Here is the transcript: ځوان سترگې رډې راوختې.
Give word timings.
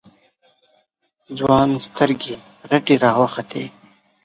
ځوان 1.37 1.69
سترگې 1.85 2.35
رډې 2.69 2.95
راوختې. 3.03 3.63